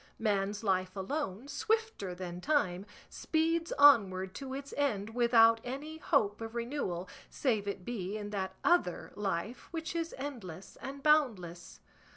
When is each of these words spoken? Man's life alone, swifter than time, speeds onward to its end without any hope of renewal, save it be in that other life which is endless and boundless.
Man's 0.17 0.63
life 0.63 0.95
alone, 0.95 1.47
swifter 1.47 2.15
than 2.15 2.41
time, 2.41 2.87
speeds 3.07 3.71
onward 3.77 4.33
to 4.33 4.55
its 4.55 4.73
end 4.75 5.11
without 5.11 5.61
any 5.63 5.99
hope 5.99 6.41
of 6.41 6.55
renewal, 6.55 7.07
save 7.29 7.67
it 7.67 7.85
be 7.85 8.17
in 8.17 8.31
that 8.31 8.55
other 8.63 9.11
life 9.13 9.67
which 9.71 9.95
is 9.95 10.15
endless 10.17 10.75
and 10.81 11.03
boundless. 11.03 11.81